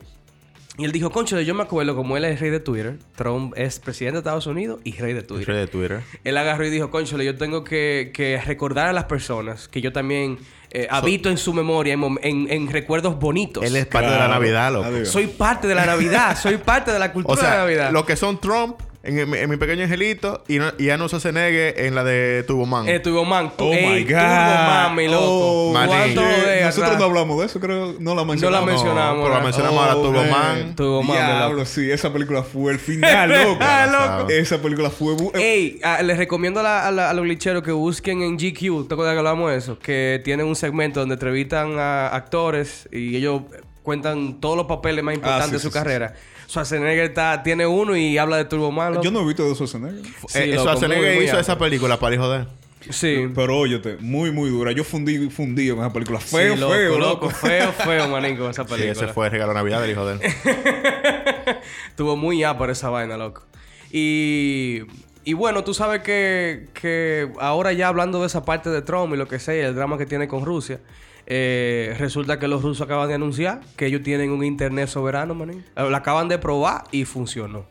[0.78, 3.80] Y él dijo, concho, yo me acuerdo como él es rey de Twitter, Trump es
[3.80, 5.56] presidente de Estados Unidos y rey de Twitter.
[5.56, 6.02] de Twitter.
[6.26, 9.94] Él agarró y dijo, conchole, yo tengo que, que recordar a las personas que yo
[9.94, 10.38] también
[10.72, 13.64] eh, habito en su memoria, en, mom- en- en recuerdos bonitos.
[13.64, 14.28] Él es parte de la.
[14.28, 14.86] Navidad, loco.
[14.88, 15.08] Adiós.
[15.08, 17.92] Soy parte de la Navidad, soy parte de la cultura O sea, de la Navidad.
[17.94, 21.80] lo que son Trump en, en- en mi pequeño angelito y, no, y Arnold Schwarzenegger
[21.86, 22.88] en la de Turboman.
[22.90, 23.52] Eh, Turbo Man.
[23.58, 24.10] Oh Ey, my God.
[24.20, 25.26] Turbo Man, mi loco.
[25.70, 25.90] Oh, Manín.
[25.96, 27.00] ¿Cuánto oye, de Nosotros atrás?
[27.00, 27.96] no hablamos de eso, creo.
[28.00, 28.66] No la mencionamos.
[28.68, 30.30] la mencionamos, pero la mencionamos ahora Oh, Turboman.
[30.32, 30.76] man.
[30.76, 31.66] Turbo Man, mi Diablo, loco.
[31.66, 31.92] sí.
[31.92, 33.58] Esa película fue el final, loco.
[33.62, 34.30] Ah, loco.
[34.32, 35.14] Esa película fue...
[35.14, 38.38] bu- Ey, ah, les recomiendo a, la- a la- a los glitcheros que busquen en
[38.38, 38.88] GQ.
[38.88, 39.80] ¿Te acuerdas que hablamos de eso?
[39.80, 43.42] Que tienen un segmento donde entrevistan a actores y ellos
[43.84, 46.14] cuentan todos los papeles más importantes sí, de su sí, sí, carrera.
[46.48, 49.02] Schwarzenegger está, tiene uno y habla de Turbo Man.
[49.02, 50.04] Yo no he visto de Schwarzenegger.
[50.28, 52.48] Sí, Eh, loco, Schwarzenegger muy, muy hizo esa película para hijo de él.
[52.92, 53.28] Sí.
[53.34, 54.72] Pero óyete, muy, muy dura.
[54.72, 56.20] Yo fundí, fundí en esa película.
[56.20, 57.26] Feo, Sí, loco, feo, loco.
[57.26, 57.30] loco.
[57.32, 58.92] Feo, feo, manín, esa Sí, película.
[58.92, 60.22] ese fue el regalo de Navidad del hijo de él.
[61.90, 63.44] Estuvo muy por esa vaina, loco.
[63.92, 64.82] Y,
[65.26, 69.18] y bueno, tú sabes que, que ahora ya hablando de esa parte de Trump y
[69.18, 70.80] lo que sea, el drama que tiene con Rusia,
[71.26, 75.66] eh, resulta que los rusos acaban de anunciar que ellos tienen un internet soberano, manín.
[75.76, 77.66] Eh, Lo acaban de probar y funcionó.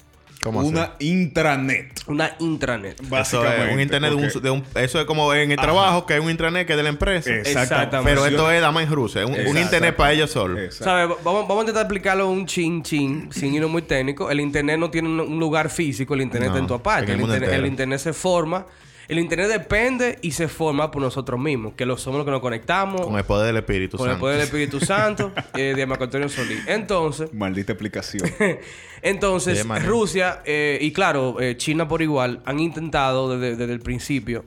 [0.44, 0.68] ¿Cómo así?
[0.68, 2.00] Una intranet.
[2.06, 3.00] Una intranet.
[3.00, 3.66] Eso Básicamente.
[3.68, 6.14] es un internet de un, porque- de un- Eso es como en el trabajo, que
[6.14, 7.30] hay un intranet que es de la empresa.
[7.34, 8.02] Exactamente.
[8.04, 9.22] Pero esto es dama en Rusia.
[9.22, 10.74] Es un, internet para ellos solos.
[10.74, 11.16] ¿Sabes?
[11.24, 14.30] Vamos, vamos a intentar explicarlo un chin chin, sin irnos muy técnico.
[14.30, 17.12] El internet no tiene un- lugar físico, el internet No, está en tu aparte.
[17.12, 18.66] el internet se forma.
[19.08, 22.40] El internet depende y se forma por nosotros mismos, que lo somos los que nos
[22.40, 24.20] conectamos Con el poder del Espíritu con el Santo.
[24.20, 26.60] poder del Espíritu Santo eh, de Marco Antonio Solís.
[26.66, 28.28] Entonces, Maldita explicación.
[29.02, 29.66] entonces.
[29.84, 34.44] Rusia eh, y claro, eh, China por igual han intentado desde, desde el principio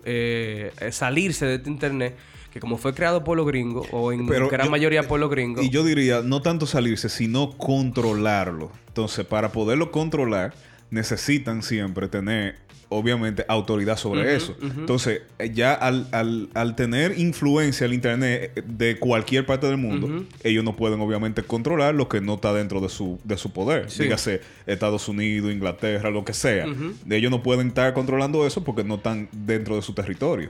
[0.91, 2.15] salirse de este internet
[2.51, 5.29] que como fue creado por los gringos o en Pero gran yo- mayoría por los
[5.29, 5.63] gringos.
[5.63, 8.71] Y yo diría, no tanto salirse, sino controlarlo.
[8.87, 10.53] Entonces, para poderlo controlar,
[10.89, 12.57] necesitan siempre tener,
[12.89, 14.55] obviamente, autoridad sobre eso.
[14.61, 19.77] Entonces, eh, ya al, al- al tener influencia el Internet eh, de cualquier parte del
[19.77, 23.51] mundo, ellos no pueden, obviamente, controlar lo que no está dentro de su, de su
[23.51, 23.89] poder.
[23.91, 24.03] Sí.
[24.03, 26.65] Dígase Estados Unidos, Inglaterra, lo que sea.
[27.09, 30.49] Ellos no pueden estar controlando eso porque no están dentro de su territorio.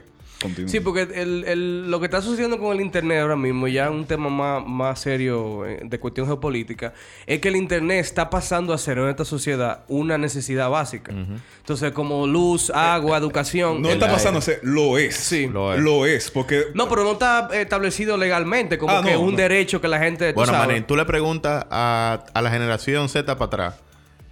[0.66, 4.04] Sí, porque el, el- lo que está sucediendo con el Internet ahora mismo, ya un
[4.06, 6.94] tema más, más serio eh, de cuestión geopolítica,
[7.26, 11.12] es que el Internet está pasando a ser en esta sociedad una necesidad básica.
[11.58, 13.82] Entonces, como luz, agua, educación.
[13.82, 15.16] No está pasando a ser, lo es.
[15.16, 15.48] Sí.
[15.48, 16.30] Lo Lo es.
[16.30, 16.66] porque...
[16.74, 19.36] No, pero no está eh, establecido legalmente como Ah, que no, un no.
[19.36, 20.32] derecho que la gente...
[20.32, 20.86] tú Bueno, sabes.
[20.86, 23.74] Tú le preguntas a, a la generación Z para atrás.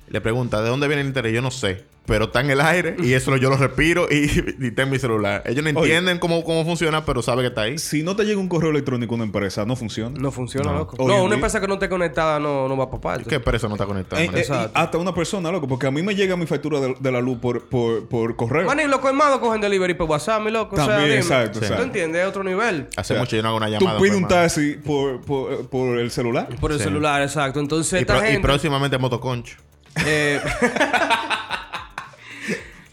[0.08, 1.32] Le preguntas, ¿de dónde viene el interés?
[1.34, 1.84] Yo no sé.
[2.06, 4.98] Pero está en el aire y eso yo lo respiro y, y está en mi
[4.98, 5.42] celular.
[5.44, 5.88] Ellos no Oye.
[5.90, 7.78] entienden cómo, cómo funciona, pero saben que está ahí.
[7.78, 10.16] Si no te llega un correo electrónico a una empresa, no funciona.
[10.18, 10.78] No funciona, No.
[10.78, 10.96] loco.
[11.06, 13.28] No, una empresa que no esté conectada no, no va para parte.
[13.28, 14.22] ¿Qué preso no está conectado?
[14.22, 14.70] Eh, eh, Exacto.
[14.78, 17.20] y hasta una persona, loco, porque a mí me llega mi factura de, de la
[17.20, 18.66] luz por, por, por correo.
[18.66, 20.76] Manín, los colmados cogen delivery por WhatsApp, mi loco.
[20.76, 21.20] o sea, También, dime.
[21.20, 22.22] exacto, ¿Tú entiendes?
[22.22, 22.86] Es otro nivel.
[22.96, 23.98] Hace O sea, mucho yo no hago una Tú llamada.
[23.98, 26.48] pides pues, un taxi por, por, por el celular.
[26.60, 26.84] Por el Sí.
[26.84, 27.58] celular, exacto.
[27.58, 29.56] Entonces, Y, esta pro- y próximamente motoconcho.
[30.04, 30.40] eh,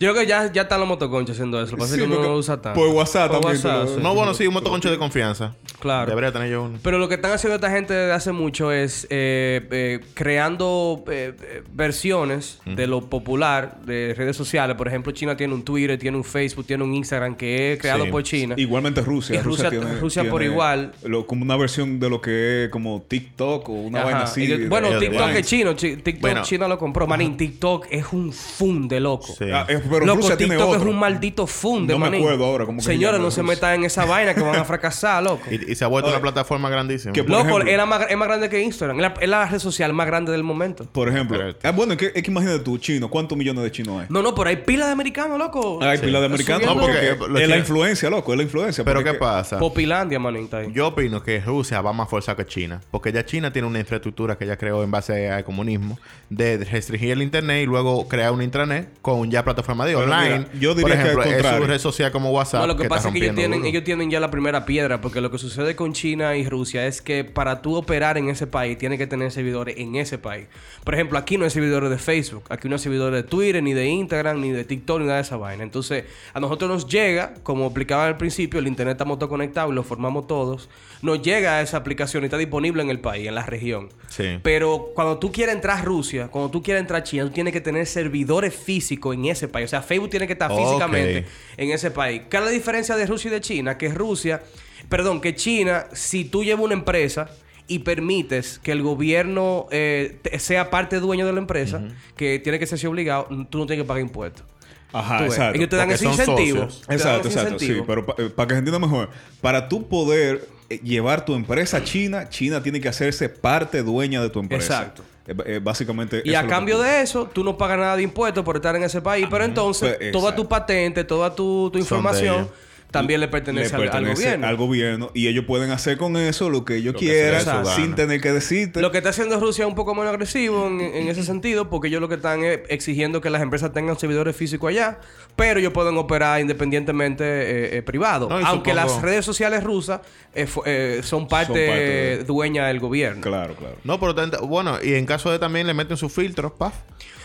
[0.04, 1.72] Yo creo que ya, ya están los motoconchos haciendo eso.
[1.72, 2.80] Lo que pasa es que uno no usa tanto.
[2.80, 3.94] por WhatsApp también tú lo- sí.
[4.02, 5.56] No, bueno, sí, un motoconcho de confianza.
[5.84, 6.08] Claro.
[6.10, 6.80] Debería tener yo uno.
[6.82, 11.34] Pero lo que están haciendo esta gente desde hace mucho es eh, eh, creando eh,
[11.74, 14.78] versiones de lo popular de redes sociales.
[14.78, 18.06] Por ejemplo, China tiene un Twitter, tiene un Facebook, tiene un Instagram que es creado
[18.06, 18.12] Sí.
[18.12, 18.56] por China.
[18.58, 19.36] Igualmente Rusia.
[19.36, 20.94] Y Rusia- tiene- Rusia por tiene igual.
[21.04, 24.06] lo- como una versión de lo que es como TikTok o una Ajá.
[24.06, 24.66] vaina así.
[24.68, 25.74] Bueno, de- TikTok de- es chino.
[25.74, 26.42] Chi- TikTok Bueno.
[26.44, 27.08] China lo compró.
[27.08, 29.28] Manín, TikTok es un fun de loco.
[29.38, 29.46] Sí.
[29.54, 30.82] Ah, pero Loco, Rusia tiene TikTok otro.
[30.82, 33.84] es un maldito fun de No me acuerdo ahora que Señores, no se metan en
[33.86, 35.42] esa vaina que van a fracasar, loco.
[35.52, 36.16] Y, y se ha vuelto Oye.
[36.18, 37.14] una plataforma grandísima.
[37.14, 38.98] Que- por Loco, ejemplo- es, la más, es más grande que Instagram.
[38.98, 40.86] Es la, es la red social más grande del momento.
[40.86, 41.40] Por ejemplo.
[41.64, 44.08] Ah, bueno, es que, es que imagínate tú, chino, ¿cuántos millones de chinos hay?
[44.10, 45.80] No, no, pero hay pila de americanos, loco.
[45.84, 46.66] Hay pila de americanos.
[46.66, 48.84] No, porque eh, es la chinos- influencia, loco, es la influencia.
[48.84, 49.60] Pero ¿qué que- pasa?
[49.60, 50.72] Popilandia, está ahí.
[50.74, 52.80] Yo opino que Rusia va más fuerza que China.
[52.92, 55.98] Porque ya China tiene una infraestructura que ya creó en base al comunismo
[56.30, 60.40] de restringir el internet y luego crear un intranet con ya plataforma de online.
[60.40, 61.62] mira, yo diría Por que ejemplo, es contrario.
[61.62, 62.62] su red social como WhatsApp.
[62.62, 65.02] No, lo que, está pasa es que ellos tienen, ellos tienen ya la primera piedra,
[65.02, 68.48] porque lo que sucede con China y Rusia es que para tú operar en ese
[68.48, 70.48] país, tienes que tener servidores en ese país.
[70.84, 73.74] Por ejemplo, aquí no hay servidores de Facebook, aquí no hay servidores de Twitter, ni
[73.74, 75.64] de Instagram, ni de TikTok, ni nada de esa vaina.
[75.64, 79.84] Entonces, a nosotros nos llega, como explicaba al principio, el internet está motoconectado y lo
[79.84, 80.70] formamos todos.
[81.02, 83.90] Nos llega esa aplicación y está disponible en el país, en la región.
[84.08, 84.40] Sí.
[84.44, 87.54] Pero cuando tú quieres entrar a Rusia, cuando tú quieres entrar a China, tú tienes
[87.54, 89.66] que tener servidores físicos en ese país.
[89.66, 91.26] O sea, Facebook tiene que estar físicamente
[91.58, 92.22] en ese país.
[92.30, 93.78] ¿Qué es la diferencia de Rusia y de China?
[93.78, 94.42] Que Rusia,
[94.90, 97.30] perdón, que China, si tú llevas una empresa
[97.68, 101.82] y permites que el gobierno eh, sea parte dueño de la empresa,
[102.16, 104.46] que tiene que ser así obligado, tú no tienes que pagar impuestos.
[104.92, 105.58] Ajá, Tú exacto.
[105.58, 106.64] Ellos te dan porque ese son incentivo.
[106.88, 107.60] Exacto, ese exacto.
[107.60, 109.10] Sí, pero para que se entienda mejor,
[109.42, 114.22] para tú poder eh, llevar tu empresa a China, China tiene que hacerse parte dueña
[114.22, 114.82] de tu empresa.
[114.82, 115.04] Exacto.
[115.26, 116.22] Eh, eh, básicamente.
[116.26, 119.02] Y a cambio de eso, tú no pagas nada de impuestos por estar en ese
[119.02, 119.26] país.
[119.30, 122.50] Pero entonces, Pues, toda tu patente, toda tu, tu de información.
[122.94, 124.48] También le le pertenece, al- gobierno.
[124.48, 127.96] al gobierno y ellos pueden hacer con eso lo que ellos Lo quieran sin gana.
[127.96, 128.80] tener que decirte.
[128.82, 131.90] Lo que está haciendo Rusia es un poco menos agresivo en, en ese sentido, porque
[131.90, 135.00] ellos lo que están es exigiendo que las empresas tengan servidores físicos allá,
[135.36, 138.30] pero ellos pueden operar independientemente eh, eh, privado.
[138.30, 140.02] No, Aunque supongo- las redes sociales rusas
[140.34, 143.22] eh, eh, son parte, parte de- dueña del gobierno.
[143.22, 143.76] Claro, claro.
[143.84, 144.14] No, pero
[144.48, 146.74] bueno, y en caso de también le meten sus filtros, paf.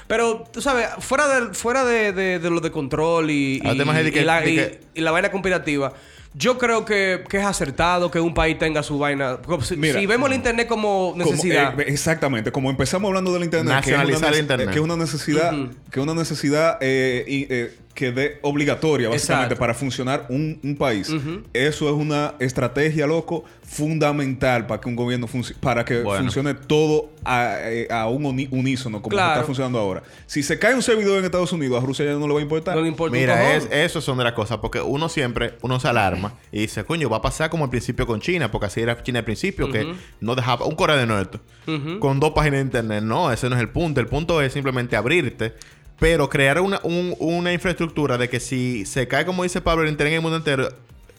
[0.08, 4.10] Pero, tú sabes, fuera de, fuera de, de- de lo de control y, Ah, y-
[4.10, 5.92] que- y la, y- que- y la vaina conspirativa,
[6.34, 9.38] yo creo que, que es acertado que un país tenga su vaina.
[9.62, 11.78] Si, Mira, si vemos el internet como Como, necesidad.
[11.80, 14.68] eh, exactamente, como empezamos hablando del internet, que es una Nacionalizar el internet.
[14.70, 15.52] que es una necesidad,
[15.90, 19.58] que es una necesidad eh, y, eh, que de obligatoria básicamente Exacto.
[19.58, 21.12] para funcionar un, un país.
[21.52, 23.42] Eso es una estrategia, loco,
[23.88, 26.22] fundamental para que un gobierno funci- para que Bueno.
[26.22, 29.32] funcione todo a, eh, a un unísono como Claro.
[29.32, 30.04] está funcionando ahora.
[30.26, 32.42] Si se cae un servidor en Estados Unidos, a Rusia ya no le va a
[32.42, 32.76] importar.
[32.76, 35.88] no le importa Mira, es, eso son de las cosas, porque uno siempre, uno se
[35.88, 39.02] alarma y dice, coño, va a pasar como al principio con China, porque así era
[39.02, 41.40] China al principio, que no dejaba, un Corea del Norte,
[41.98, 43.02] con dos páginas de internet.
[43.02, 44.00] No, ese no es el punto.
[44.00, 45.54] El punto es simplemente abrirte,
[45.98, 49.90] pero crear una, un- una infraestructura de que si se cae, como dice Pablo, el
[49.90, 50.68] internet en el mundo entero,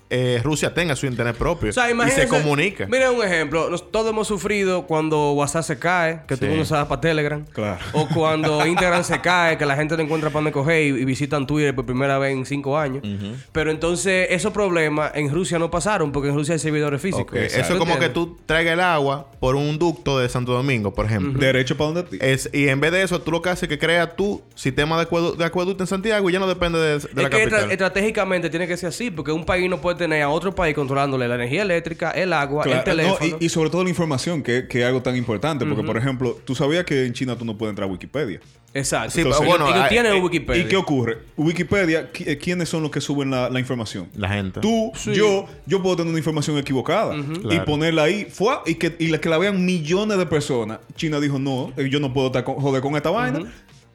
[0.09, 2.87] eh, Rusia tenga su internet propio O sea, y se comunica.
[2.87, 3.69] Mira un ejemplo.
[3.69, 6.41] Nos- todos hemos sufrido cuando WhatsApp se cae, que Sí.
[6.45, 7.45] tú no usas para Telegram.
[7.53, 7.79] Claro.
[7.93, 11.05] O cuando Instagram se cae, que la gente no encuentra para dónde coger y, y
[11.05, 13.03] visitan Twitter por primera vez en cinco años.
[13.51, 17.37] Pero entonces, esos problemas en Rusia no pasaron porque en Rusia hay servidores físicos.
[17.37, 21.05] Eso es como que tú traigas el agua por un ducto de Santo Domingo, por
[21.05, 21.39] ejemplo.
[21.39, 22.17] Derecho para donde.
[22.21, 24.97] Es, y en vez de eso, tú lo que haces es que creas tu sistema
[24.99, 27.43] de, acuedu- de acueducto en Santiago y ya no depende de, de Es la que
[27.43, 27.71] estra- capital.
[27.71, 31.27] estratégicamente tiene que ser así, porque un país no puede tener a otro país controlándole
[31.27, 32.83] la energía eléctrica, el agua, el Claro, no,
[33.17, 33.37] teléfono.
[33.39, 35.65] y, y sobre todo la información, que, que es algo tan importante.
[35.67, 38.39] Porque, por ejemplo, tú sabías que en China tú no puedes entrar a Wikipedia.
[38.73, 39.09] Exacto.
[39.11, 40.61] Sí, Entonces, pero bueno, ellos hay- tienen Eh, Wikipedia.
[40.63, 41.17] ¿Y qué ocurre?
[41.37, 44.07] Wikipedia, eh, ¿quiénes son los que suben la, la información?
[44.15, 44.59] La gente.
[44.61, 47.65] Tú, yo, yo puedo tener una información equivocada y Claro.
[47.65, 48.61] ponerla ahí, ¡fua!
[48.67, 50.79] y que, y la, que la vean millones de personas.
[50.95, 53.39] China dijo, no, eh, yo no puedo estar con- joder con esta vaina.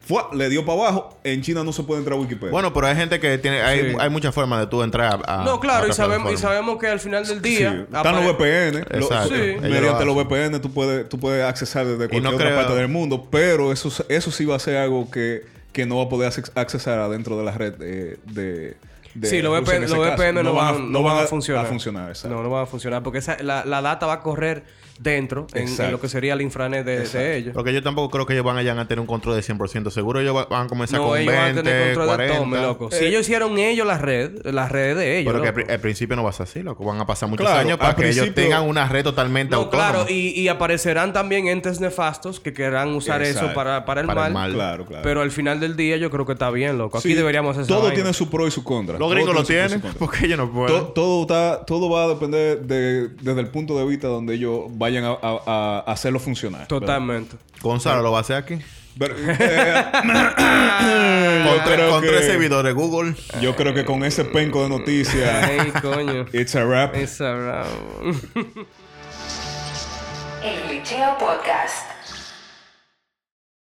[0.05, 0.29] ¡Fua!
[0.33, 1.17] Le dio para abajo.
[1.23, 2.51] En China no se puede entrar a Wikipedia.
[2.51, 3.61] Bueno, pero hay gente que tiene...
[3.61, 3.97] Hay, Sí.
[3.99, 5.43] hay muchas formas de tú entrar a...
[5.43, 7.85] No, claro, a y sabemos, y sabemos que al final del Sí, día.
[7.91, 8.85] están los VPN.
[8.99, 9.07] lo-.
[9.27, 9.55] Sí.
[9.61, 10.15] Mediante los.
[10.15, 13.71] VPN tú puedes, tú puedes accesar desde cualquier no otra creo- parte del mundo, pero
[13.71, 16.99] eso, eso sí va a ser algo que, que no va a poder acces- accesar
[16.99, 18.17] adentro de la red de...
[18.25, 18.77] de-
[19.15, 19.81] de Sí, los VPN,
[20.35, 21.65] los no, van, a- no van a funcionar.
[21.65, 22.27] A.
[22.27, 23.01] No, no van a funcionar.
[23.01, 24.63] Porque esa- la, la data va a correr
[24.99, 27.53] dentro, en, lo que sería el infranet de, ellos.
[27.53, 29.89] Porque yo tampoco creo que ellos van allá a tener un control de 100%.
[29.89, 32.23] Seguro ellos va- van a comenzar No, con ellos 20, van a tener control 40.
[32.33, 32.91] de todo, mi loco.
[32.91, 35.31] Si Eh, ellos hicieron ellos la red, la red de ellos.
[35.33, 35.65] Pero que al, loco.
[35.67, 36.85] pri- al principio no va a ser así, loco.
[36.85, 39.89] Van a pasar muchos Claro, años para que ellos tengan una red totalmente No, autónoma.
[39.91, 43.47] claro, y, y aparecerán también entes nefastos que querrán usar Exacto.
[43.47, 44.53] eso para, para, el, Para mal, el mal.
[44.53, 45.03] Claro, claro.
[45.03, 46.97] Pero al final del día yo creo que está bien, loco.
[46.99, 47.95] Aquí Sí, deberíamos hacer Todo vaina.
[47.95, 48.97] tiene su pro y su contra.
[49.05, 50.77] Los gringos lo tienen, porque ellos no pueden.
[50.77, 54.63] To- todo, está, todo va a depender de, desde el punto de vista donde ellos
[54.69, 56.61] vayan a, a- a hacerlo funcionar.
[56.61, 56.67] ¿verdad?
[56.67, 57.35] Totalmente.
[57.61, 58.57] Gonzalo lo va a hacer aquí.
[58.97, 59.85] Pero, eh,
[61.45, 63.13] Con, tres, creo con que, tres servidores Google.
[63.41, 66.25] yo creo que con ese penco de noticias, Ay, coño.
[66.31, 66.95] it's a wrap.
[66.95, 67.69] Esa bravo.
[70.43, 71.94] El Glitcheo Podcast.